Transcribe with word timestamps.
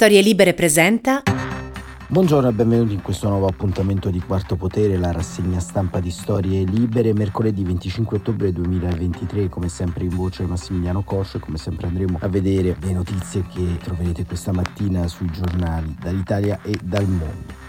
Storie 0.00 0.20
Libere 0.20 0.54
presenta. 0.54 1.24
Buongiorno 2.06 2.48
e 2.48 2.52
benvenuti 2.52 2.92
in 2.92 3.02
questo 3.02 3.28
nuovo 3.28 3.48
appuntamento 3.48 4.10
di 4.10 4.20
Quarto 4.20 4.54
Potere, 4.54 4.96
la 4.96 5.10
rassegna 5.10 5.58
stampa 5.58 5.98
di 5.98 6.12
Storie 6.12 6.62
Libere, 6.62 7.12
mercoledì 7.12 7.64
25 7.64 8.18
ottobre 8.18 8.52
2023, 8.52 9.48
come 9.48 9.68
sempre 9.68 10.04
in 10.04 10.10
voce 10.10 10.44
Massimiliano 10.44 11.02
Coscio, 11.02 11.40
come 11.40 11.58
sempre 11.58 11.88
andremo 11.88 12.18
a 12.20 12.28
vedere 12.28 12.76
le 12.80 12.92
notizie 12.92 13.44
che 13.52 13.76
troverete 13.82 14.24
questa 14.24 14.52
mattina 14.52 15.08
sui 15.08 15.32
giornali 15.32 15.96
dall'Italia 16.00 16.60
e 16.62 16.78
dal 16.80 17.08
mondo. 17.08 17.67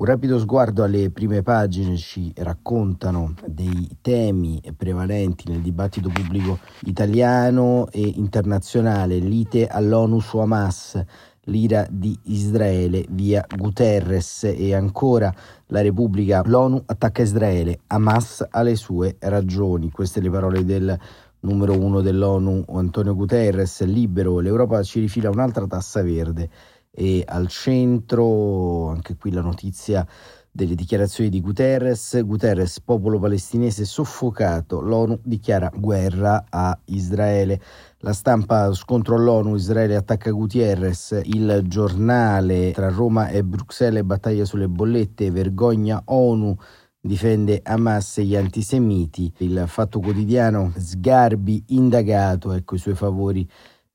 Un 0.00 0.06
rapido 0.06 0.38
sguardo 0.38 0.82
alle 0.82 1.10
prime 1.10 1.42
pagine 1.42 1.94
ci 1.98 2.32
raccontano 2.36 3.34
dei 3.44 3.98
temi 4.00 4.58
prevalenti 4.74 5.50
nel 5.50 5.60
dibattito 5.60 6.08
pubblico 6.08 6.58
italiano 6.84 7.86
e 7.90 8.00
internazionale, 8.16 9.18
lite 9.18 9.66
all'ONU 9.66 10.18
su 10.20 10.38
Hamas, 10.38 10.98
l'ira 11.44 11.86
di 11.90 12.18
Israele 12.22 13.04
via 13.10 13.44
Guterres 13.54 14.44
e 14.44 14.72
ancora 14.72 15.30
la 15.66 15.82
Repubblica, 15.82 16.40
l'ONU 16.46 16.82
attacca 16.86 17.20
Israele, 17.20 17.80
Hamas 17.88 18.46
ha 18.48 18.62
le 18.62 18.76
sue 18.76 19.16
ragioni. 19.18 19.90
Queste 19.90 20.22
le 20.22 20.30
parole 20.30 20.64
del 20.64 20.98
numero 21.40 21.78
uno 21.78 22.00
dell'ONU 22.00 22.64
Antonio 22.68 23.14
Guterres, 23.14 23.84
libero, 23.84 24.38
l'Europa 24.38 24.82
ci 24.82 25.00
rifila 25.00 25.28
un'altra 25.28 25.66
tassa 25.66 26.02
verde 26.02 26.48
e 26.90 27.22
al 27.26 27.48
centro 27.48 28.88
anche 28.88 29.16
qui 29.16 29.30
la 29.30 29.40
notizia 29.40 30.06
delle 30.52 30.74
dichiarazioni 30.74 31.30
di 31.30 31.40
Guterres. 31.40 32.22
Guterres, 32.24 32.80
popolo 32.80 33.18
palestinese 33.18 33.84
soffocato, 33.84 34.80
l'ONU 34.80 35.20
dichiara 35.22 35.70
guerra 35.74 36.46
a 36.48 36.76
Israele. 36.86 37.60
La 37.98 38.12
stampa 38.12 38.72
scontro 38.74 39.14
all'ONU, 39.14 39.54
Israele 39.54 39.96
attacca 39.96 40.30
Gutierrez, 40.30 41.20
il 41.24 41.62
giornale 41.66 42.72
tra 42.72 42.88
Roma 42.88 43.28
e 43.28 43.44
Bruxelles, 43.44 44.02
battaglia 44.02 44.44
sulle 44.44 44.68
bollette, 44.68 45.30
vergogna 45.30 46.02
ONU, 46.06 46.56
difende 47.00 47.60
Hamas 47.62 48.18
e 48.18 48.24
gli 48.24 48.36
antisemiti. 48.36 49.32
Il 49.38 49.64
fatto 49.66 50.00
quotidiano, 50.00 50.72
Sgarbi 50.76 51.62
indagato, 51.68 52.52
ecco 52.52 52.74
i 52.74 52.78
suoi 52.78 52.94
favori 52.94 53.48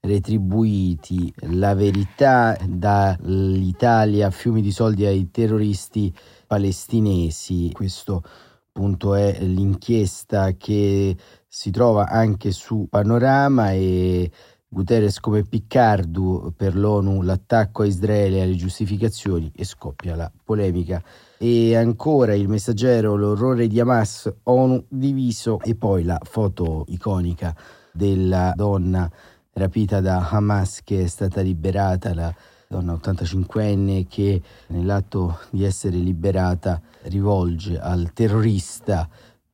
retribuiti, 0.05 1.33
la 1.51 1.73
verità 1.73 2.57
dall'Italia, 2.67 4.29
fiumi 4.29 4.61
di 4.61 4.71
soldi 4.71 5.05
ai 5.05 5.29
terroristi 5.31 6.13
palestinesi. 6.47 7.71
Questo 7.73 8.23
appunto 8.67 9.15
è 9.15 9.39
l'inchiesta 9.41 10.53
che 10.53 11.15
si 11.47 11.71
trova 11.71 12.07
anche 12.07 12.51
su 12.51 12.87
Panorama 12.89 13.71
e 13.71 14.29
Guterres 14.67 15.19
come 15.21 15.43
Piccardo 15.43 16.53
per 16.55 16.75
l'ONU, 16.75 17.21
l'attacco 17.21 17.83
a 17.83 17.85
Israele 17.85 18.41
alle 18.41 18.55
giustificazioni 18.55 19.51
e 19.55 19.63
scoppia 19.63 20.15
la 20.15 20.31
polemica. 20.43 21.01
E 21.37 21.75
ancora 21.75 22.33
il 22.33 22.49
messaggero, 22.49 23.15
l'orrore 23.15 23.67
di 23.67 23.79
Hamas, 23.79 24.31
ONU 24.43 24.85
diviso 24.89 25.59
e 25.61 25.75
poi 25.75 26.03
la 26.03 26.19
foto 26.21 26.83
iconica 26.89 27.55
della 27.93 28.51
donna 28.55 29.09
rapita 29.57 30.01
da 30.01 30.27
Hamas 30.29 30.81
che 30.83 31.03
è 31.03 31.07
stata 31.07 31.39
liberata, 31.39 32.13
la 32.13 32.33
donna 32.67 32.93
85enne 32.93 34.05
che 34.05 34.41
nell'atto 34.67 35.39
di 35.49 35.63
essere 35.63 35.95
liberata 35.95 36.81
rivolge 37.03 37.79
al 37.79 38.11
terrorista 38.11 39.07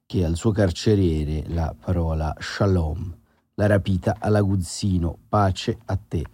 che 0.08 0.26
al 0.26 0.36
suo 0.36 0.52
carceriere 0.52 1.44
la 1.50 1.76
parola 1.80 2.36
shalom, 2.40 3.16
la 3.54 3.68
rapita 3.68 4.16
all'aguzzino, 4.18 5.18
pace 5.30 5.78
a 5.86 6.00
te. 6.08 6.26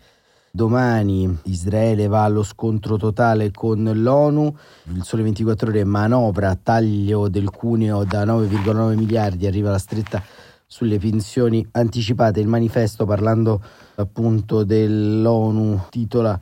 Domani 0.50 1.38
Israele 1.44 2.08
va 2.08 2.24
allo 2.24 2.44
scontro 2.44 2.96
totale 2.96 3.52
con 3.52 3.84
l'ONU, 3.84 4.56
il 4.94 5.04
sole 5.04 5.24
24 5.24 5.70
ore 5.70 5.84
manovra, 5.84 6.56
taglio 6.56 7.28
del 7.28 7.50
cuneo 7.50 8.06
da 8.06 8.24
9,9 8.24 8.96
miliardi, 8.96 9.46
arriva 9.46 9.72
la 9.72 9.78
stretta 9.78 10.24
sulle 10.68 11.00
pensioni 11.00 11.66
anticipate. 11.72 12.42
Il 12.42 12.48
manifesto 12.48 13.06
parlando 13.06 13.64
appunto 13.96 14.64
dell'ONU 14.64 15.86
titola 15.90 16.40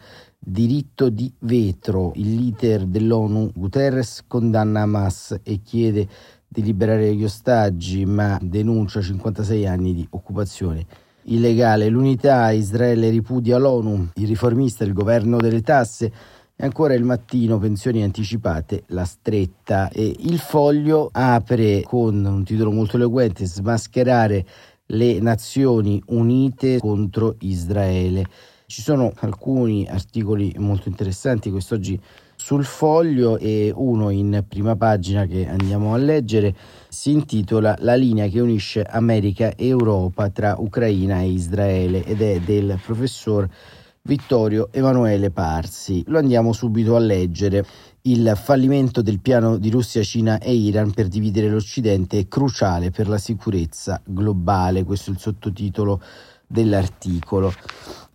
Diritto 0.47 1.09
di 1.09 1.33
vetro. 1.39 2.11
Il 2.15 2.35
leader 2.35 2.85
dell'ONU 2.85 3.51
Guterres 3.55 4.25
condanna 4.27 4.81
Hamas 4.81 5.39
e 5.41 5.61
chiede 5.63 6.07
di 6.47 6.61
liberare 6.61 7.15
gli 7.15 7.23
ostaggi, 7.23 8.05
ma 8.05 8.37
denuncia 8.39 9.01
56 9.01 9.65
anni 9.65 9.95
di 9.95 10.07
occupazione 10.11 10.85
illegale. 11.23 11.89
L'unità 11.89 12.51
Israele 12.51 13.09
ripudia 13.09 13.57
l'ONU, 13.57 14.09
il 14.13 14.27
riformista, 14.27 14.83
il 14.83 14.93
governo 14.93 15.37
delle 15.37 15.61
tasse 15.61 16.11
e 16.57 16.63
ancora 16.63 16.93
il 16.93 17.03
mattino, 17.03 17.57
pensioni 17.57 18.01
anticipate, 18.01 18.83
la 18.87 19.03
stretta. 19.03 19.89
E 19.89 20.15
il 20.19 20.39
foglio 20.39 21.09
apre 21.11 21.81
con 21.81 22.23
un 22.23 22.43
titolo 22.45 22.71
molto 22.71 22.95
eloquente, 22.95 23.45
smascherare 23.45 24.45
le 24.87 25.19
Nazioni 25.19 26.01
Unite 26.07 26.79
contro 26.79 27.35
Israele. 27.39 28.25
Ci 28.67 28.81
sono 28.81 29.11
alcuni 29.17 29.85
articoli 29.87 30.55
molto 30.57 30.87
interessanti 30.87 31.51
quest'oggi 31.51 31.99
sul 32.35 32.63
foglio 32.63 33.37
e 33.37 33.71
uno 33.73 34.09
in 34.09 34.43
prima 34.47 34.75
pagina 34.75 35.25
che 35.25 35.47
andiamo 35.47 35.93
a 35.93 35.97
leggere 35.97 36.55
si 36.89 37.11
intitola 37.11 37.75
La 37.79 37.95
linea 37.95 38.27
che 38.27 38.39
unisce 38.39 38.81
America 38.81 39.53
e 39.55 39.67
Europa 39.67 40.29
tra 40.29 40.55
Ucraina 40.57 41.21
e 41.21 41.29
Israele 41.29 42.03
ed 42.03 42.21
è 42.21 42.39
del 42.39 42.79
professor 42.83 43.47
Vittorio 44.07 44.69
Emanuele 44.71 45.31
Parsi. 45.31 46.03
Lo 46.07 46.19
andiamo 46.19 46.53
subito 46.53 46.95
a 46.95 46.99
leggere. 46.99 47.65
Il 48.01 48.33
fallimento 48.35 49.01
del 49.01 49.19
piano 49.19 49.57
di 49.57 49.71
Russia, 49.71 50.03
Cina 50.03 50.37
e 50.37 50.53
Iran 50.53 50.91
per 50.91 51.07
dividere 51.07 51.49
l'Occidente 51.49 52.19
è 52.19 52.27
cruciale 52.27 52.91
per 52.91 53.07
la 53.07 53.17
sicurezza 53.17 53.99
globale. 54.05 54.83
Questo 54.83 55.09
è 55.09 55.13
il 55.13 55.19
sottotitolo 55.19 55.99
dell'articolo. 56.45 57.51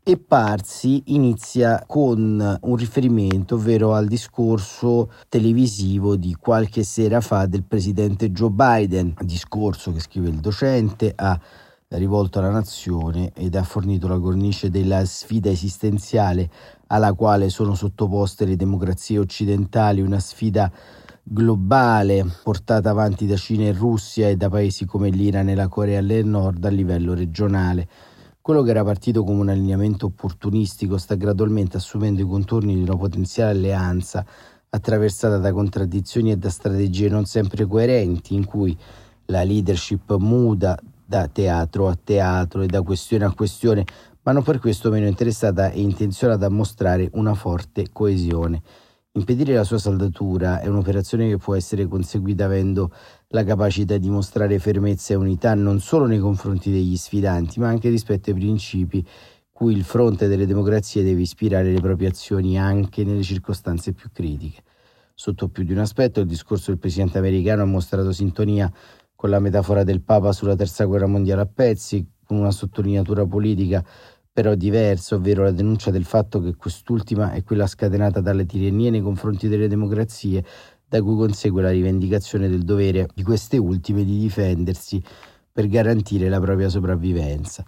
E 0.04 0.16
Parsi 0.16 1.02
inizia 1.06 1.82
con 1.88 2.58
un 2.60 2.76
riferimento, 2.76 3.56
ovvero 3.56 3.92
al 3.92 4.06
discorso 4.06 5.10
televisivo 5.28 6.14
di 6.14 6.36
qualche 6.38 6.84
sera 6.84 7.20
fa 7.20 7.46
del 7.46 7.64
presidente 7.64 8.30
Joe 8.30 8.50
Biden, 8.50 9.14
discorso 9.22 9.92
che 9.92 9.98
scrive 9.98 10.28
il 10.28 10.38
docente 10.38 11.12
a 11.16 11.38
rivolto 11.96 12.38
alla 12.38 12.50
nazione 12.50 13.32
ed 13.34 13.56
ha 13.56 13.64
fornito 13.64 14.06
la 14.06 14.18
cornice 14.18 14.70
della 14.70 15.04
sfida 15.04 15.50
esistenziale 15.50 16.48
alla 16.86 17.14
quale 17.14 17.48
sono 17.48 17.74
sottoposte 17.74 18.44
le 18.44 18.54
democrazie 18.54 19.18
occidentali, 19.18 20.00
una 20.00 20.20
sfida 20.20 20.70
globale 21.22 22.24
portata 22.44 22.90
avanti 22.90 23.26
da 23.26 23.36
Cina 23.36 23.64
e 23.64 23.72
Russia 23.72 24.28
e 24.28 24.36
da 24.36 24.48
paesi 24.48 24.84
come 24.84 25.10
l'Iran 25.10 25.48
e 25.48 25.56
la 25.56 25.66
Corea 25.66 26.00
del 26.00 26.26
Nord 26.26 26.64
a 26.64 26.68
livello 26.68 27.12
regionale. 27.12 27.88
Quello 28.40 28.62
che 28.62 28.70
era 28.70 28.84
partito 28.84 29.24
come 29.24 29.40
un 29.40 29.48
allineamento 29.48 30.06
opportunistico 30.06 30.96
sta 30.96 31.16
gradualmente 31.16 31.76
assumendo 31.76 32.22
i 32.22 32.26
contorni 32.26 32.74
di 32.74 32.82
una 32.82 32.96
potenziale 32.96 33.50
alleanza 33.50 34.24
attraversata 34.70 35.38
da 35.38 35.52
contraddizioni 35.52 36.30
e 36.30 36.36
da 36.36 36.50
strategie 36.50 37.08
non 37.08 37.24
sempre 37.24 37.66
coerenti 37.66 38.34
in 38.34 38.44
cui 38.44 38.76
la 39.26 39.42
leadership 39.42 40.16
muda 40.16 40.78
da 41.10 41.26
teatro 41.26 41.88
a 41.88 41.98
teatro 42.00 42.62
e 42.62 42.68
da 42.68 42.82
questione 42.82 43.24
a 43.24 43.34
questione, 43.34 43.84
ma 44.22 44.30
non 44.30 44.44
per 44.44 44.60
questo 44.60 44.90
meno 44.90 45.08
interessata 45.08 45.70
e 45.70 45.80
intenzionata 45.80 46.46
a 46.46 46.50
mostrare 46.50 47.10
una 47.14 47.34
forte 47.34 47.86
coesione. 47.92 48.62
Impedire 49.14 49.54
la 49.54 49.64
sua 49.64 49.78
saldatura 49.78 50.60
è 50.60 50.68
un'operazione 50.68 51.28
che 51.28 51.36
può 51.36 51.56
essere 51.56 51.88
conseguita 51.88 52.44
avendo 52.44 52.92
la 53.30 53.42
capacità 53.42 53.98
di 53.98 54.08
mostrare 54.08 54.60
fermezza 54.60 55.12
e 55.12 55.16
unità 55.16 55.52
non 55.54 55.80
solo 55.80 56.06
nei 56.06 56.20
confronti 56.20 56.70
degli 56.70 56.96
sfidanti, 56.96 57.58
ma 57.58 57.66
anche 57.66 57.88
rispetto 57.88 58.30
ai 58.30 58.36
principi 58.36 59.04
cui 59.50 59.74
il 59.74 59.82
fronte 59.82 60.28
delle 60.28 60.46
democrazie 60.46 61.02
deve 61.02 61.22
ispirare 61.22 61.72
le 61.72 61.80
proprie 61.80 62.06
azioni 62.06 62.56
anche 62.56 63.02
nelle 63.02 63.24
circostanze 63.24 63.92
più 63.92 64.10
critiche. 64.12 64.62
Sotto 65.12 65.48
più 65.48 65.64
di 65.64 65.72
un 65.72 65.78
aspetto, 65.78 66.20
il 66.20 66.26
discorso 66.26 66.70
del 66.70 66.78
presidente 66.78 67.18
americano 67.18 67.62
ha 67.62 67.66
mostrato 67.66 68.10
sintonia 68.10 68.72
con 69.20 69.28
la 69.28 69.38
metafora 69.38 69.84
del 69.84 70.00
Papa 70.00 70.32
sulla 70.32 70.56
terza 70.56 70.86
guerra 70.86 71.06
mondiale 71.06 71.42
a 71.42 71.46
pezzi, 71.46 72.02
con 72.24 72.38
una 72.38 72.50
sottolineatura 72.50 73.26
politica 73.26 73.84
però 74.32 74.54
diversa, 74.54 75.16
ovvero 75.16 75.42
la 75.42 75.50
denuncia 75.50 75.90
del 75.90 76.06
fatto 76.06 76.40
che 76.40 76.56
quest'ultima 76.56 77.32
è 77.32 77.44
quella 77.44 77.66
scatenata 77.66 78.22
dalle 78.22 78.46
tirannie 78.46 78.88
nei 78.88 79.02
confronti 79.02 79.46
delle 79.46 79.68
democrazie, 79.68 80.42
da 80.88 81.02
cui 81.02 81.16
consegue 81.16 81.60
la 81.60 81.70
rivendicazione 81.70 82.48
del 82.48 82.62
dovere 82.62 83.08
di 83.12 83.22
queste 83.22 83.58
ultime 83.58 84.04
di 84.04 84.18
difendersi 84.18 85.02
per 85.52 85.68
garantire 85.68 86.30
la 86.30 86.40
propria 86.40 86.70
sopravvivenza. 86.70 87.62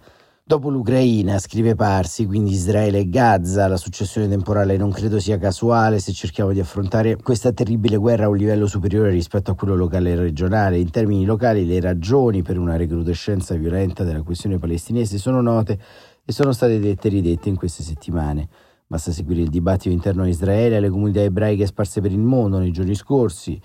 Dopo 0.53 0.69
l'Ucraina, 0.69 1.39
scrive 1.39 1.75
Parsi, 1.75 2.27
quindi 2.27 2.51
Israele 2.51 2.99
e 2.99 3.09
Gaza, 3.09 3.67
la 3.69 3.79
successione 3.79 4.29
temporale 4.29 4.77
non 4.77 4.91
credo 4.91 5.19
sia 5.19 5.39
casuale 5.39 5.99
se 5.99 6.13
cerchiamo 6.13 6.53
di 6.53 6.61
affrontare 6.61 7.17
questa 7.17 7.53
terribile 7.53 7.97
guerra 7.97 8.27
a 8.27 8.29
un 8.29 8.37
livello 8.37 8.67
superiore 8.67 9.09
rispetto 9.09 9.51
a 9.51 9.55
quello 9.55 9.75
locale 9.77 10.11
e 10.11 10.15
regionale. 10.15 10.79
In 10.79 10.91
termini 10.91 11.25
locali 11.25 11.65
le 11.65 11.81
ragioni 11.81 12.43
per 12.43 12.59
una 12.59 12.77
recrudescenza 12.77 13.55
violenta 13.55 14.05
della 14.05 14.21
questione 14.21 14.59
palestinese 14.59 15.17
sono 15.17 15.41
note 15.41 15.79
e 16.23 16.33
sono 16.33 16.53
state 16.53 16.79
dette 16.79 17.09
e 17.09 17.13
ridette 17.13 17.49
in 17.49 17.57
queste 17.57 17.83
settimane. 17.83 18.47
Basta 18.87 19.11
seguire 19.11 19.41
il 19.41 19.49
dibattito 19.49 19.89
interno 19.89 20.25
a 20.25 20.29
Israele 20.29 20.75
e 20.75 20.77
alle 20.77 20.91
comunità 20.91 21.23
ebraiche 21.23 21.65
sparse 21.65 22.03
per 22.03 22.13
il 22.13 22.19
mondo 22.19 22.59
nei 22.59 22.73
giorni 22.73 22.95
scorsi 22.95 23.59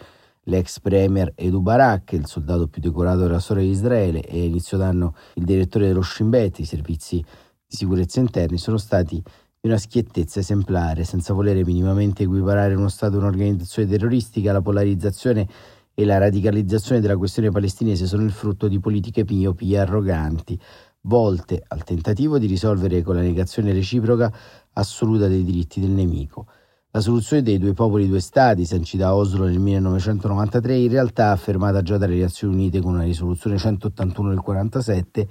l'ex 0.47 0.79
premier 0.79 1.31
Edu 1.35 1.61
Barak, 1.61 2.13
il 2.13 2.25
soldato 2.25 2.67
più 2.67 2.81
decorato 2.81 3.19
della 3.21 3.39
storia 3.39 3.63
di 3.63 3.69
Israele, 3.69 4.21
e 4.21 4.45
inizio 4.45 4.77
d'anno 4.77 5.15
il 5.35 5.44
direttore 5.44 5.88
dello 5.88 6.01
Shin 6.01 6.29
Bet, 6.29 6.59
i 6.59 6.65
servizi 6.65 7.17
di 7.17 7.75
sicurezza 7.75 8.19
interni, 8.19 8.57
sono 8.57 8.77
stati 8.77 9.21
di 9.59 9.67
una 9.67 9.77
schiettezza 9.77 10.39
esemplare, 10.39 11.03
senza 11.03 11.33
volere 11.33 11.65
minimamente 11.65 12.23
equiparare 12.23 12.75
uno 12.75 12.89
Stato 12.89 13.15
a 13.15 13.19
un'organizzazione 13.19 13.89
terroristica, 13.89 14.51
la 14.51 14.61
polarizzazione 14.61 15.47
e 15.94 16.05
la 16.05 16.17
radicalizzazione 16.17 17.01
della 17.01 17.17
questione 17.17 17.49
palestinese 17.49 18.05
sono 18.05 18.23
il 18.23 18.31
frutto 18.31 18.67
di 18.67 18.79
politiche 18.79 19.25
miopi 19.27 19.73
e 19.73 19.79
arroganti, 19.79 20.59
volte 21.01 21.63
al 21.67 21.83
tentativo 21.83 22.38
di 22.38 22.45
risolvere 22.45 23.01
con 23.01 23.15
la 23.15 23.21
negazione 23.21 23.73
reciproca 23.73 24.31
assoluta 24.73 25.27
dei 25.27 25.44
diritti 25.44 25.79
del 25.79 25.89
nemico. 25.89 26.47
La 26.97 27.03
soluzione 27.03 27.44
dei 27.44 27.59
due 27.59 27.73
popoli, 27.73 28.07
due 28.07 28.19
stati, 28.19 28.65
sancita 28.65 29.09
a 29.09 29.15
Oslo 29.15 29.45
nel 29.45 29.59
1993, 29.59 30.77
in 30.77 30.89
realtà 30.89 31.29
affermata 31.29 31.83
già 31.83 31.95
dalle 31.95 32.17
Nazioni 32.17 32.55
Unite 32.55 32.81
con 32.81 32.95
una 32.95 33.03
risoluzione 33.03 33.59
181 33.59 34.29
del 34.29 34.39
47, 34.39 35.27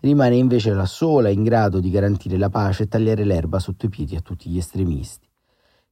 rimane 0.00 0.36
invece 0.36 0.74
la 0.74 0.84
sola 0.84 1.30
in 1.30 1.42
grado 1.42 1.80
di 1.80 1.88
garantire 1.88 2.36
la 2.36 2.50
pace 2.50 2.82
e 2.82 2.88
tagliare 2.88 3.24
l'erba 3.24 3.58
sotto 3.60 3.86
i 3.86 3.88
piedi 3.88 4.14
a 4.14 4.20
tutti 4.20 4.50
gli 4.50 4.58
estremisti. 4.58 5.26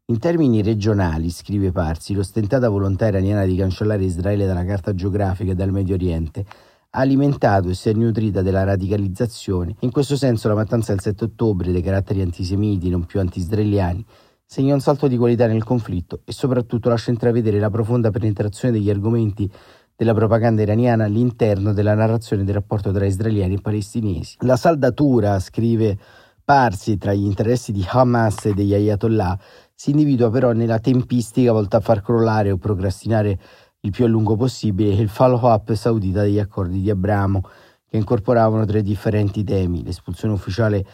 In 0.09 0.19
termini 0.19 0.61
regionali, 0.61 1.31
scrive 1.31 1.73
Parsi, 1.73 2.12
l'ostentata 2.12 2.69
volontà 2.69 3.06
iraniana 3.09 3.47
di 3.47 3.56
cancellare 3.56 4.05
Israele 4.05 4.44
dalla 4.44 4.67
carta 4.67 4.94
geografica 4.94 5.53
e 5.53 5.55
dal 5.55 5.73
Medio 5.73 5.94
Oriente 5.94 6.44
ha 6.91 7.00
alimentato 7.00 7.71
e 7.71 7.75
si 7.75 7.88
è 7.88 7.94
nutrita 7.94 8.43
della 8.43 8.65
radicalizzazione. 8.65 9.75
In 9.81 9.91
questo 9.91 10.19
senso 10.19 10.49
la 10.49 10.55
mattanza 10.55 10.93
del 10.93 11.00
7 11.00 11.25
ottobre 11.25 11.73
dei 11.73 11.81
caratteri 11.81 12.21
antisemiti 12.21 12.91
non 12.91 13.06
più 13.06 13.21
anti-israeliani 13.21 14.05
segna 14.44 14.75
un 14.75 14.81
salto 14.81 15.08
di 15.08 15.17
qualità 15.17 15.46
nel 15.46 15.64
conflitto 15.64 16.20
e 16.25 16.32
soprattutto 16.32 16.88
lascia 16.88 17.11
intravedere 17.11 17.58
la 17.58 17.70
profonda 17.70 18.11
penetrazione 18.11 18.75
degli 18.75 18.91
argomenti 18.91 19.50
della 19.96 20.14
propaganda 20.14 20.62
iraniana 20.62 21.05
all'interno 21.05 21.73
della 21.73 21.94
narrazione 21.94 22.44
del 22.44 22.55
rapporto 22.55 22.93
tra 22.93 23.06
israeliani 23.06 23.55
e 23.55 23.61
palestinesi. 23.61 24.37
La 24.41 24.56
saldatura, 24.56 25.38
scrive 25.38 25.99
Parsi, 26.44 26.99
tra 26.99 27.14
gli 27.14 27.25
interessi 27.25 27.73
di 27.73 27.85
Hamas 27.88 28.44
e 28.46 28.55
degli 28.55 28.75
Ayatollah 28.75 29.38
si 29.75 29.91
individua 29.91 30.31
però 30.31 30.52
nella 30.52 30.79
tempistica 30.79 31.52
volta 31.52 31.79
a 31.79 31.81
far 31.81 32.02
crollare 32.02 32.50
o 32.50 32.58
procrastinare 32.58 33.38
il 33.81 33.90
più 33.90 34.05
a 34.05 34.08
lungo 34.08 34.37
possibile 34.37 34.94
il 34.94 35.08
follow-up 35.08 35.73
saudita 35.73 36.23
degli 36.23 36.38
accordi 36.38 36.81
di 36.81 36.90
Abramo, 36.90 37.43
che 37.88 37.97
incorporavano 37.97 38.64
tre 38.64 38.82
differenti 38.82 39.44
temi, 39.44 39.85
l'espulsione 39.85 40.35
ufficiale 40.35 40.85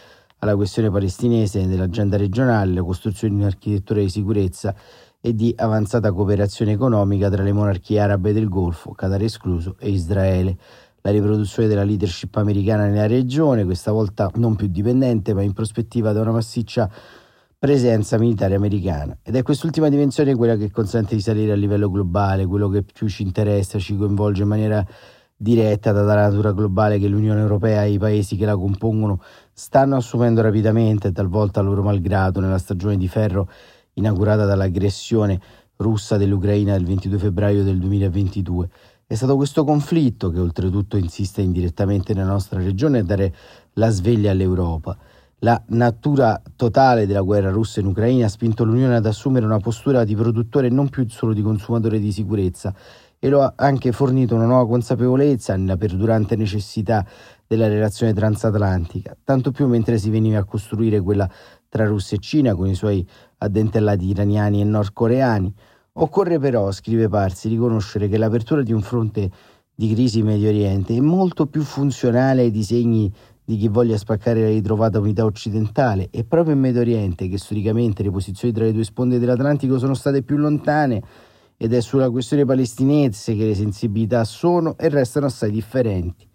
alla 0.41 0.57
questione 0.57 0.91
palestinese 0.91 1.65
nell'agenda 1.65 2.17
regionale, 2.17 2.73
la 2.73 2.83
costruzione 2.83 3.35
di 3.35 3.41
un'architettura 3.41 4.01
di 4.01 4.09
sicurezza 4.09 4.75
e 5.21 5.35
di 5.35 5.55
avanzata 5.57 6.13
cooperazione 6.13 6.73
economica 6.73 7.29
tra 7.29 7.43
le 7.43 7.53
monarchie 7.53 8.01
arabe 8.01 8.33
del 8.33 8.49
Golfo, 8.49 8.93
Qatar 8.93 9.23
escluso, 9.23 9.77
e 9.79 9.91
Israele. 9.91 10.57
La 11.03 11.11
riproduzione 11.11 11.69
della 11.69 11.83
leadership 11.83 12.37
americana 12.37 12.87
nella 12.87 13.07
regione, 13.07 13.65
questa 13.65 13.93
volta 13.93 14.31
non 14.35 14.57
più 14.57 14.67
dipendente, 14.69 15.35
ma 15.35 15.43
in 15.43 15.53
prospettiva 15.53 16.13
da 16.13 16.23
una 16.23 16.33
massiccia 16.33 16.91
presenza 17.59 18.19
militare 18.19 18.55
americana. 18.55 19.17
Ed 19.23 19.37
è 19.37 19.43
quest'ultima 19.43 19.91
dimensione 19.91 20.35
quella 20.35 20.57
che 20.57 20.71
consente 20.71 21.15
di 21.15 21.21
salire 21.21 21.53
a 21.53 21.57
livello 21.57 21.91
globale, 21.91 22.47
quello 22.47 22.71
che 22.71 22.83
più 22.83 23.09
ci 23.09 23.23
interessa, 23.23 23.79
ci 23.79 23.97
coinvolge 23.97 24.43
in 24.43 24.49
maniera 24.49 24.87
diretta 25.37 25.93
data 25.93 26.15
la 26.15 26.29
natura 26.29 26.53
globale 26.53 26.99
che 26.99 27.09
l'Unione 27.09 27.41
Europea 27.41 27.85
e 27.85 27.93
i 27.93 27.99
paesi 27.99 28.37
che 28.37 28.45
la 28.45 28.57
compongono 28.57 29.23
stanno 29.52 29.97
assumendo 29.97 30.41
rapidamente 30.41 31.12
talvolta 31.12 31.61
loro 31.61 31.82
malgrado 31.82 32.41
nella 32.41 32.58
stagione 32.58 32.97
di 32.97 33.08
ferro 33.08 33.49
inaugurata 33.94 34.44
dall'aggressione 34.44 35.41
russa 35.76 36.17
dell'Ucraina 36.17 36.75
il 36.75 36.85
22 36.85 37.19
febbraio 37.19 37.62
del 37.64 37.79
2022. 37.79 38.69
È 39.06 39.14
stato 39.14 39.37
questo 39.37 39.64
conflitto 39.64 40.31
che 40.31 40.38
oltretutto 40.38 40.97
insiste 40.97 41.43
indirettamente 41.43 42.14
nella 42.14 42.31
nostra 42.31 42.62
regione 42.62 43.00
a 43.00 43.02
dare 43.02 43.35
la 43.75 43.91
sveglia 43.91 44.31
all'Europa. 44.31 44.97
La 45.43 45.61
natura 45.69 46.41
totale 46.55 47.06
della 47.06 47.23
guerra 47.23 47.50
russa 47.50 47.81
in 47.81 47.87
Ucraina 47.87 48.26
ha 48.26 48.29
spinto 48.29 48.62
l'Unione 48.62 48.96
ad 48.96 49.06
assumere 49.06 49.46
una 49.46 49.58
postura 49.58 50.05
di 50.05 50.14
produttore 50.14 50.67
e 50.67 50.70
non 50.70 50.91
più 50.91 51.08
solo 51.08 51.32
di 51.32 51.41
consumatore 51.41 51.99
di 51.99 52.12
sicurezza 52.12 52.75
e 53.19 53.29
lo 53.29 53.43
ha 53.43 53.55
anche 53.56 53.91
fornito 53.93 54.35
una 54.35 54.46
nuova 54.46 54.67
consapevolezza 54.67 55.56
nella 55.56 55.76
perdurante 55.76 56.37
necessità 56.37 57.05
della 57.50 57.67
relazione 57.67 58.12
transatlantica, 58.12 59.17
tanto 59.25 59.50
più 59.50 59.67
mentre 59.67 59.99
si 59.99 60.08
veniva 60.08 60.38
a 60.38 60.44
costruire 60.44 61.00
quella 61.00 61.29
tra 61.69 61.85
Russia 61.85 62.17
e 62.17 62.20
Cina 62.20 62.55
con 62.55 62.69
i 62.69 62.76
suoi 62.76 63.05
addentellati 63.38 64.06
iraniani 64.06 64.61
e 64.61 64.64
nordcoreani. 64.64 65.52
Occorre 65.94 66.38
però, 66.38 66.70
scrive 66.70 67.08
Parsi, 67.08 67.49
riconoscere 67.49 68.06
che 68.06 68.19
l'apertura 68.19 68.62
di 68.62 68.73
un 68.73 68.82
fronte 68.82 69.29
di 69.75 69.93
crisi 69.93 70.20
in 70.20 70.26
Medio 70.26 70.49
Oriente 70.49 70.94
è 70.94 71.00
molto 71.00 71.47
più 71.47 71.62
funzionale 71.62 72.43
ai 72.43 72.52
disegni 72.52 73.12
di 73.44 73.56
chi 73.56 73.67
voglia 73.67 73.96
spaccare 73.96 74.43
la 74.43 74.49
ritrovata 74.49 75.00
unità 75.00 75.25
occidentale 75.25 76.06
e 76.12 76.23
proprio 76.23 76.55
in 76.55 76.61
Medio 76.61 76.82
Oriente, 76.82 77.29
che 77.29 77.37
storicamente 77.37 78.05
le 78.05 78.12
posizioni 78.12 78.55
tra 78.55 78.62
le 78.62 78.73
due 78.73 78.85
sponde 78.85 79.19
dell'Atlantico 79.19 79.76
sono 79.76 79.94
state 79.94 80.23
più 80.23 80.37
lontane, 80.37 81.03
ed 81.56 81.75
è 81.75 81.81
sulla 81.81 82.11
questione 82.11 82.44
palestinese 82.44 83.35
che 83.35 83.46
le 83.46 83.55
sensibilità 83.56 84.23
sono 84.23 84.79
e 84.79 84.88
restano 84.88 85.26
assai 85.26 85.50
differenti. 85.50 86.29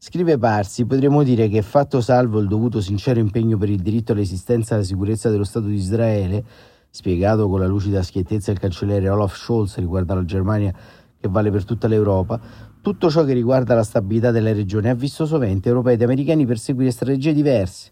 Scrive 0.00 0.38
Parsi, 0.38 0.86
potremmo 0.86 1.24
dire 1.24 1.48
che 1.48 1.60
fatto 1.60 2.00
salvo 2.00 2.38
il 2.38 2.46
dovuto 2.46 2.80
sincero 2.80 3.18
impegno 3.18 3.58
per 3.58 3.68
il 3.68 3.80
diritto 3.80 4.12
all'esistenza 4.12 4.72
e 4.72 4.76
alla 4.76 4.86
sicurezza 4.86 5.28
dello 5.28 5.42
Stato 5.42 5.66
di 5.66 5.74
Israele, 5.74 6.44
spiegato 6.88 7.48
con 7.48 7.58
la 7.58 7.66
lucida 7.66 8.00
schiettezza 8.04 8.52
del 8.52 8.60
cancelliere 8.60 9.08
Olaf 9.08 9.36
Scholz 9.36 9.76
riguardo 9.78 10.12
alla 10.12 10.24
Germania 10.24 10.72
che 11.18 11.28
vale 11.28 11.50
per 11.50 11.64
tutta 11.64 11.88
l'Europa, 11.88 12.40
tutto 12.80 13.10
ciò 13.10 13.24
che 13.24 13.32
riguarda 13.32 13.74
la 13.74 13.82
stabilità 13.82 14.30
della 14.30 14.52
regione 14.52 14.88
ha 14.88 14.94
visto 14.94 15.26
sovente 15.26 15.68
europei 15.68 15.94
ed 15.94 16.02
americani 16.02 16.46
perseguire 16.46 16.92
strategie 16.92 17.32
diverse. 17.32 17.90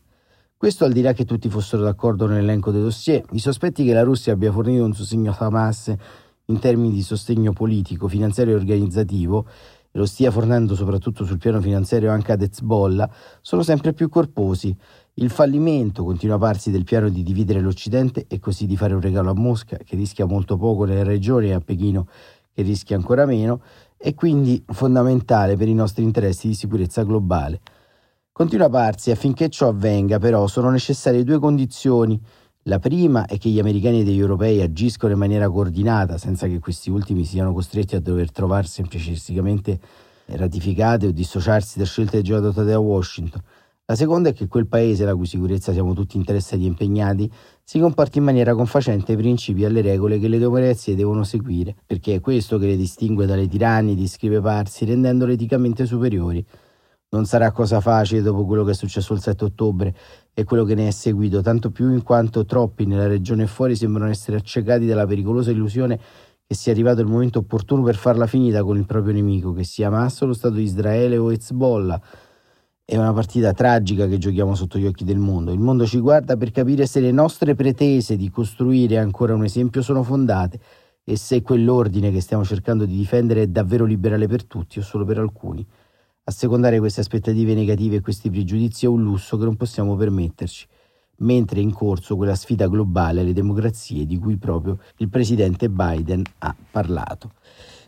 Questo 0.56 0.85
al 0.85 0.93
di 0.93 1.03
là 1.03 1.12
che 1.12 1.25
tutti 1.25 1.49
fossero 1.49 1.82
d'accordo 1.82 2.29
nell'elenco 2.29 2.70
dei 2.70 2.82
dossier, 2.82 3.25
i 3.32 3.41
sospetti 3.41 3.85
che 3.85 3.93
la 3.93 4.05
Russia 4.05 4.32
abbia 4.32 4.53
fornito 4.53 4.85
un 4.85 4.94
sostegno 4.94 5.32
a 5.32 5.37
Hamas 5.41 5.93
in 6.49 6.61
termini 6.61 6.93
di 6.93 7.03
sostegno 7.03 7.53
politico, 7.53 8.06
finanziario 8.06 8.55
e 8.55 8.56
organizzativo, 8.56 9.47
e 9.96 9.98
lo 9.98 10.04
stia 10.04 10.31
fornendo 10.31 10.75
soprattutto 10.75 11.25
sul 11.25 11.38
piano 11.38 11.58
finanziario 11.58 12.10
anche 12.10 12.31
ad 12.31 12.43
Hezbollah, 12.43 13.10
sono 13.40 13.62
sempre 13.62 13.94
più 13.94 14.10
corposi. 14.10 14.76
Il 15.14 15.31
fallimento, 15.31 16.05
continua 16.05 16.36
a 16.36 16.38
parsi, 16.38 16.70
del 16.70 16.84
piano 16.84 17.08
di 17.08 17.22
dividere 17.22 17.60
l'Occidente 17.60 18.26
e 18.29 18.38
così 18.38 18.67
di 18.67 18.76
fare 18.76 18.93
un 18.93 19.00
regalo 19.00 19.31
a 19.31 19.34
Mosca, 19.34 19.79
che 19.79 19.96
rischia 19.96 20.26
molto 20.26 20.58
poco 20.58 20.84
nelle 20.84 21.03
regioni, 21.03 21.48
e 21.48 21.55
a 21.55 21.60
Pechino, 21.60 22.08
che 22.53 22.60
rischia 22.60 22.94
ancora 22.94 23.24
meno, 23.24 23.62
è 23.96 24.12
quindi 24.12 24.62
fondamentale 24.67 25.56
per 25.56 25.67
i 25.67 25.74
nostri 25.74 26.05
interessi 26.05 26.48
di 26.48 26.55
sicurezza 26.55 27.03
globale. 27.03 27.60
Continua 28.32 28.67
a 28.67 28.70
parsi, 28.70 29.10
affinché 29.10 29.48
ciò 29.48 29.69
avvenga, 29.69 30.19
però, 30.19 30.46
sono 30.46 30.69
necessarie 30.69 31.24
due 31.24 31.38
condizioni 31.38 32.20
la 32.69 32.79
prima 32.81 33.27
è 33.27 33.39
che 33.39 33.49
gli 33.49 33.61
americani 33.61 34.01
e 34.01 34.05
gli 34.05 34.19
europei 34.19 34.61
agiscono 34.61 35.13
in 35.13 35.19
maniera 35.19 35.49
coordinata, 35.49 36.19
senza 36.19 36.49
che 36.49 36.58
questi 36.58 36.91
ultimi 36.91 37.25
siano 37.25 37.53
costretti 37.53 37.94
a 37.94 38.01
dover 38.01 38.32
trovare 38.32 38.67
semplicisticamente 38.67 39.79
ratificate 40.27 41.06
o 41.06 41.11
dissociarsi 41.13 41.79
da 41.79 41.85
scelte 41.85 42.23
già 42.23 42.39
adottate 42.39 42.70
da 42.70 42.81
Washington. 42.81 43.41
La 43.85 43.94
seconda 43.94 44.31
è 44.31 44.32
che 44.32 44.49
quel 44.49 44.67
paese, 44.67 45.05
la 45.05 45.15
cui 45.15 45.27
sicurezza 45.27 45.73
siamo 45.73 45.94
tutti 45.94 46.17
interessati 46.17 46.65
e 46.65 46.67
impegnati, 46.67 47.31
si 47.63 47.79
comporti 47.79 48.19
in 48.19 48.25
maniera 48.25 48.53
confacente 48.53 49.13
ai 49.13 49.19
principi 49.19 49.63
e 49.63 49.67
alle 49.67 49.81
regole 49.81 50.19
che 50.19 50.27
le 50.27 50.39
democrazie 50.39 50.96
devono 50.96 51.23
seguire, 51.23 51.77
perché 51.87 52.15
è 52.17 52.20
questo 52.20 52.58
che 52.58 52.67
le 52.67 52.77
distingue 52.77 53.27
dalle 53.27 53.46
tirannidi, 53.46 54.08
scrive 54.08 54.41
Parsi, 54.41 54.85
rendendole 54.85 55.35
eticamente 55.35 55.87
superiori. 55.87 56.44
Non 57.08 57.25
sarà 57.25 57.53
cosa 57.53 57.81
facile 57.81 58.20
dopo 58.20 58.44
quello 58.44 58.65
che 58.65 58.72
è 58.72 58.75
successo 58.75 59.15
il 59.15 59.20
7 59.20 59.44
ottobre 59.44 59.94
e 60.34 60.43
quello 60.43 60.65
che 60.65 60.75
ne 60.75 60.89
è 60.89 60.91
seguito, 60.91 61.41
tanto 61.41 61.70
più 61.70 61.93
in 61.93 62.03
quanto 62.03 62.44
troppi 62.44 62.84
nella 62.84 63.06
regione 63.06 63.44
e 63.44 63.46
fuori 63.46 63.77
sembrano 63.77 64.10
essere 64.10 64.36
accecati 64.36 64.86
dalla 64.86 65.06
pericolosa 65.06 65.53
illusione 65.53 66.01
che 66.44 66.55
sia 66.55 66.72
arrivato 66.72 67.01
il 67.01 67.06
momento 67.06 67.39
opportuno 67.41 67.82
per 67.82 67.94
farla 67.94 68.27
finita 68.27 68.63
con 68.65 68.77
il 68.77 68.86
proprio 68.86 69.13
nemico, 69.13 69.53
che 69.53 69.63
sia 69.65 69.86
Hamas 69.86 70.20
lo 70.22 70.32
Stato 70.32 70.55
di 70.55 70.63
Israele 70.63 71.17
o 71.17 71.31
Hezbollah. 71.31 72.01
È 72.84 72.96
una 72.96 73.13
partita 73.13 73.53
tragica 73.53 74.06
che 74.06 74.19
giochiamo 74.19 74.55
sotto 74.55 74.79
gli 74.79 74.86
occhi 74.86 75.05
del 75.05 75.19
mondo. 75.19 75.53
Il 75.53 75.58
mondo 75.58 75.86
ci 75.86 75.98
guarda 75.98 76.36
per 76.36 76.51
capire 76.51 76.86
se 76.86 77.01
le 77.01 77.10
nostre 77.13 77.55
pretese 77.55 78.17
di 78.17 78.31
costruire 78.31 78.98
ancora 78.98 79.34
un 79.34 79.44
esempio 79.44 79.82
sono 79.82 80.05
fondate 80.05 80.60
e 81.03 81.17
se 81.17 81.43
quell'ordine 81.43 82.13
che 82.13 82.20
stiamo 82.20 82.44
cercando 82.44 82.84
di 82.84 82.96
difendere 82.96 83.43
è 83.43 83.46
davvero 83.46 83.84
liberale 83.84 84.27
per 84.27 84.44
tutti 84.44 84.79
o 84.81 84.82
solo 84.82 85.05
per 85.05 85.19
alcuni. 85.19 85.67
Assecondare 86.28 86.80
queste 86.80 87.02
aspettative 87.02 87.54
negative 87.54 87.96
e 87.96 88.00
questi 88.00 88.30
pregiudizi 88.30 88.84
è 88.84 88.88
un 88.88 89.00
lusso 89.00 89.38
che 89.38 89.44
non 89.44 89.54
possiamo 89.54 89.94
permetterci, 89.94 90.66
mentre 91.18 91.60
è 91.60 91.62
in 91.62 91.72
corso 91.72 92.16
quella 92.16 92.34
sfida 92.34 92.66
globale 92.66 93.20
alle 93.20 93.32
democrazie 93.32 94.06
di 94.06 94.18
cui 94.18 94.36
proprio 94.36 94.76
il 94.96 95.08
presidente 95.08 95.68
Biden 95.70 96.24
ha 96.38 96.52
parlato. 96.68 97.30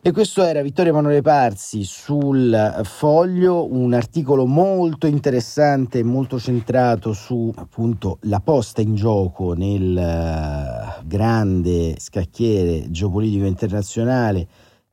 E 0.00 0.12
questo 0.12 0.44
era 0.44 0.62
Vittorio 0.62 0.92
Emanuele 0.92 1.20
Parzi 1.20 1.82
sul 1.82 2.80
foglio, 2.84 3.74
un 3.74 3.92
articolo 3.92 4.46
molto 4.46 5.08
interessante 5.08 6.04
molto 6.04 6.38
centrato 6.38 7.12
su 7.14 7.52
appunto 7.56 8.18
la 8.22 8.38
posta 8.38 8.80
in 8.80 8.94
gioco 8.94 9.54
nel 9.54 9.98
eh, 9.98 11.02
grande 11.04 11.96
scacchiere 11.98 12.88
geopolitico 12.88 13.46
internazionale 13.46 14.46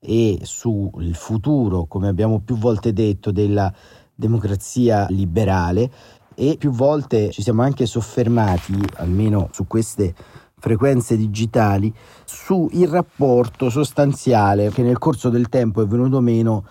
e 0.06 0.40
sul 0.44 1.16
futuro, 1.16 1.86
come 1.86 2.08
abbiamo 2.08 2.40
più 2.40 2.58
volte 2.58 2.94
detto, 2.94 3.32
della 3.32 3.74
democrazia 4.14 5.08
liberale 5.10 5.92
e 6.36 6.56
più 6.58 6.72
volte 6.72 7.32
ci 7.32 7.42
siamo 7.42 7.64
anche 7.64 7.86
soffermati, 7.86 8.78
almeno 8.96 9.50
su 9.52 9.66
queste 9.68 10.14
frequenze 10.58 11.16
digitali 11.18 11.94
sul 12.24 12.72
rapporto 12.88 13.70
sostanziale 13.70 14.70
che 14.70 14.82
nel 14.84 14.98
corso 14.98 15.30
del 15.30 15.50
tempo 15.50 15.82
è 15.82 15.86
venuto 15.86 16.22
meno 16.22 16.66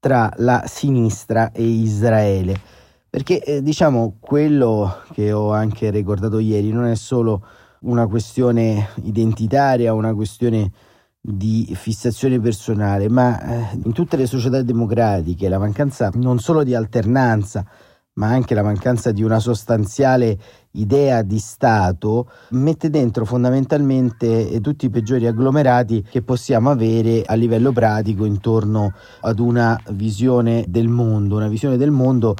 tra 0.00 0.30
la 0.36 0.64
sinistra 0.66 1.52
e 1.52 1.62
Israele. 1.62 2.60
Perché 3.10 3.42
eh, 3.42 3.62
diciamo 3.62 4.16
quello 4.20 5.02
che 5.12 5.32
ho 5.32 5.52
anche 5.52 5.90
ricordato 5.90 6.38
ieri 6.38 6.70
non 6.70 6.86
è 6.86 6.94
solo 6.94 7.42
una 7.80 8.06
questione 8.06 8.88
identitaria, 9.02 9.94
una 9.94 10.14
questione 10.14 10.70
di 11.30 11.70
fissazione 11.74 12.40
personale, 12.40 13.08
ma 13.08 13.40
eh, 13.40 13.80
in 13.84 13.92
tutte 13.92 14.16
le 14.16 14.26
società 14.26 14.62
democratiche 14.62 15.48
la 15.48 15.58
mancanza 15.58 16.10
non 16.14 16.38
solo 16.38 16.62
di 16.62 16.74
alternanza, 16.74 17.66
ma 18.14 18.28
anche 18.28 18.54
la 18.54 18.62
mancanza 18.62 19.12
di 19.12 19.22
una 19.22 19.38
sostanziale 19.38 20.38
idea 20.72 21.22
di 21.22 21.38
Stato 21.38 22.30
mette 22.50 22.90
dentro 22.90 23.24
fondamentalmente 23.24 24.60
tutti 24.60 24.86
i 24.86 24.90
peggiori 24.90 25.26
agglomerati 25.26 26.02
che 26.02 26.22
possiamo 26.22 26.70
avere 26.70 27.22
a 27.24 27.34
livello 27.34 27.72
pratico 27.72 28.24
intorno 28.24 28.92
ad 29.20 29.38
una 29.38 29.78
visione 29.90 30.64
del 30.66 30.88
mondo, 30.88 31.36
una 31.36 31.48
visione 31.48 31.76
del 31.76 31.90
mondo 31.90 32.34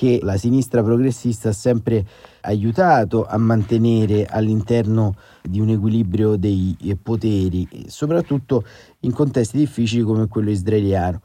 che 0.00 0.18
la 0.22 0.38
sinistra 0.38 0.82
progressista 0.82 1.50
ha 1.50 1.52
sempre 1.52 2.06
aiutato 2.40 3.26
a 3.26 3.36
mantenere 3.36 4.24
all'interno 4.24 5.14
di 5.42 5.60
un 5.60 5.68
equilibrio 5.68 6.36
dei 6.36 6.74
poteri, 7.02 7.68
soprattutto 7.88 8.64
in 9.00 9.12
contesti 9.12 9.58
difficili 9.58 10.00
come 10.00 10.26
quello 10.26 10.48
israeliano. 10.48 11.20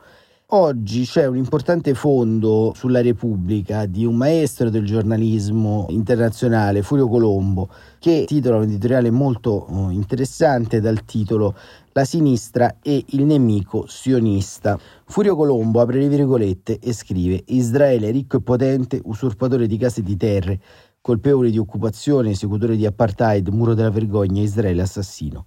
Oggi 0.47 1.05
c'è 1.05 1.25
un 1.25 1.37
importante 1.37 1.93
fondo 1.93 2.73
sulla 2.75 3.01
Repubblica 3.01 3.85
di 3.85 4.03
un 4.03 4.17
maestro 4.17 4.69
del 4.69 4.85
giornalismo 4.85 5.85
internazionale, 5.89 6.83
Furio 6.83 7.07
Colombo, 7.07 7.69
che 7.97 8.25
titola 8.27 8.57
un 8.57 8.63
editoriale 8.63 9.09
molto 9.09 9.51
oh, 9.51 9.89
interessante 9.89 10.81
dal 10.81 11.05
titolo 11.05 11.55
La 11.97 12.03
sinistra 12.03 12.79
e 12.81 13.05
il 13.11 13.23
nemico 13.23 13.85
sionista. 13.87 14.77
Furio 15.05 15.33
Colombo 15.33 15.79
apre 15.79 15.99
le 15.99 16.09
virgolette 16.09 16.77
e 16.77 16.91
scrive 16.91 17.41
Israele 17.45 18.11
ricco 18.11 18.35
e 18.35 18.41
potente, 18.41 18.99
usurpatore 19.01 19.65
di 19.65 19.77
case 19.77 20.01
e 20.01 20.03
di 20.03 20.17
terre, 20.17 20.59
colpevole 20.99 21.49
di 21.51 21.57
occupazione, 21.57 22.31
esecutore 22.31 22.75
di 22.75 22.85
apartheid, 22.85 23.47
muro 23.47 23.73
della 23.75 23.91
vergogna, 23.91 24.41
Israele 24.41 24.81
assassino. 24.81 25.45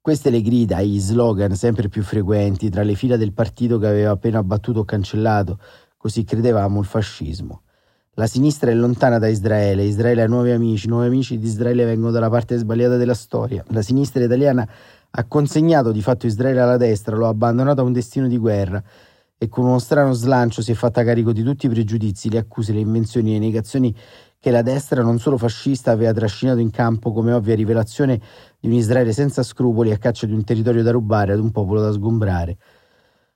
Queste 0.00 0.30
le 0.30 0.40
grida 0.40 0.78
e 0.78 0.86
gli 0.86 0.98
slogan 0.98 1.54
sempre 1.54 1.90
più 1.90 2.02
frequenti 2.02 2.70
tra 2.70 2.82
le 2.82 2.94
fila 2.94 3.18
del 3.18 3.34
partito 3.34 3.76
che 3.76 3.86
aveva 3.86 4.12
appena 4.12 4.38
abbattuto 4.38 4.80
o 4.80 4.84
cancellato, 4.86 5.58
così 5.98 6.24
credevamo, 6.24 6.80
il 6.80 6.86
fascismo. 6.86 7.60
La 8.16 8.28
sinistra 8.28 8.70
è 8.70 8.74
lontana 8.74 9.18
da 9.18 9.26
Israele, 9.26 9.82
Israele 9.82 10.22
ha 10.22 10.28
nuovi 10.28 10.52
amici, 10.52 10.86
nuovi 10.86 11.08
amici 11.08 11.36
di 11.36 11.46
Israele 11.46 11.84
vengono 11.84 12.12
dalla 12.12 12.30
parte 12.30 12.56
sbagliata 12.56 12.96
della 12.96 13.12
storia. 13.12 13.64
La 13.70 13.82
sinistra 13.82 14.22
italiana 14.22 14.66
ha 15.16 15.24
consegnato 15.26 15.92
di 15.92 16.02
fatto 16.02 16.26
Israele 16.26 16.60
alla 16.60 16.76
destra, 16.76 17.16
lo 17.16 17.26
ha 17.26 17.28
abbandonato 17.28 17.80
a 17.80 17.84
un 17.84 17.92
destino 17.92 18.26
di 18.26 18.36
guerra 18.36 18.82
e 19.38 19.48
con 19.48 19.64
uno 19.64 19.78
strano 19.78 20.12
slancio 20.12 20.60
si 20.60 20.72
è 20.72 20.74
fatta 20.74 21.04
carico 21.04 21.32
di 21.32 21.42
tutti 21.42 21.66
i 21.66 21.68
pregiudizi, 21.68 22.30
le 22.30 22.38
accuse, 22.38 22.72
le 22.72 22.80
invenzioni 22.80 23.30
e 23.30 23.32
le 23.34 23.44
negazioni 23.44 23.94
che 24.40 24.50
la 24.50 24.62
destra 24.62 25.02
non 25.02 25.18
solo 25.20 25.38
fascista 25.38 25.92
aveva 25.92 26.12
trascinato 26.12 26.58
in 26.58 26.70
campo 26.70 27.12
come 27.12 27.32
ovvia 27.32 27.54
rivelazione 27.54 28.20
di 28.58 28.66
un 28.66 28.74
Israele 28.74 29.12
senza 29.12 29.42
scrupoli 29.42 29.92
a 29.92 29.98
caccia 29.98 30.26
di 30.26 30.32
un 30.32 30.42
territorio 30.42 30.82
da 30.82 30.90
rubare 30.90 31.32
ad 31.32 31.38
un 31.38 31.50
popolo 31.50 31.80
da 31.80 31.92
sgombrare. 31.92 32.56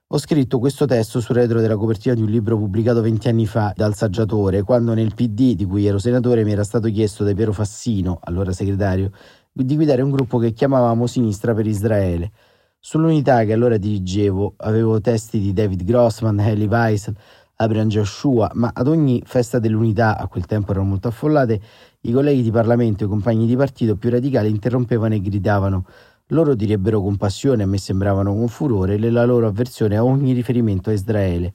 Ho 0.09 0.19
scritto 0.19 0.59
questo 0.59 0.87
testo 0.87 1.21
sul 1.21 1.35
retro 1.35 1.61
della 1.61 1.77
copertina 1.77 2.15
di 2.15 2.23
un 2.23 2.31
libro 2.31 2.57
pubblicato 2.57 3.03
venti 3.03 3.29
anni 3.29 3.47
fa 3.47 3.73
dal 3.77 3.95
saggiatore, 3.95 4.63
quando 4.63 4.95
nel 4.95 5.15
PD, 5.15 5.55
di 5.55 5.67
cui 5.67 5.85
ero 5.87 5.99
senatore, 5.99 6.45
mi 6.45 6.53
era 6.53 6.65
stato 6.65 6.89
chiesto 6.89 7.25
da 7.25 7.35
Piero 7.35 7.53
Fassino, 7.53 8.19
allora 8.23 8.53
segretario, 8.53 9.11
di 9.53 9.75
guidare 9.75 10.03
un 10.03 10.11
gruppo 10.11 10.39
che 10.39 10.53
chiamavamo 10.53 11.07
Sinistra 11.07 11.55
per 11.55 11.67
Israele. 11.67 12.31
Sull'unità 12.79 13.45
che 13.45 13.53
allora 13.53 13.77
dirigevo 13.77 14.55
avevo 14.59 15.01
testi 15.01 15.41
di 15.41 15.53
David 15.53 15.83
Grossman, 15.85 16.39
Elie 16.41 16.67
Wiesel, 16.67 17.17
Abraham 17.57 17.89
Joshua, 17.89 18.51
ma 18.55 18.71
ad 18.73 18.87
ogni 18.87 19.21
festa 19.25 19.59
dell'unità, 19.59 20.17
a 20.17 20.29
quel 20.29 20.47
tempo 20.47 20.71
erano 20.71 20.87
molto 20.87 21.09
affollate, 21.09 21.61
i 22.03 22.13
colleghi 22.13 22.43
di 22.43 22.53
Parlamento 22.53 23.03
e 23.03 23.07
i 23.07 23.09
compagni 23.09 23.47
di 23.47 23.57
partito 23.57 23.97
più 23.97 24.11
radicali 24.11 24.49
interrompevano 24.49 25.15
e 25.15 25.21
gridavano. 25.21 25.85
Loro 26.29 26.55
direbbero 26.55 27.01
con 27.01 27.17
passione, 27.17 27.65
a 27.65 27.67
me 27.67 27.79
sembravano 27.79 28.33
con 28.33 28.47
furore, 28.47 28.97
la 28.99 29.25
loro 29.25 29.49
avversione 29.49 29.97
a 29.97 30.05
ogni 30.05 30.35
riferimento 30.35 30.91
a 30.91 30.93
Israele. 30.93 31.53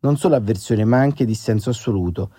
Non 0.00 0.18
solo 0.18 0.34
avversione, 0.34 0.84
ma 0.84 0.98
anche 0.98 1.24
dissenso 1.24 1.70
assoluto. 1.70 2.30